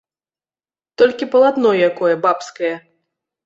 [1.03, 2.75] Толькі палатно якое, бабскае.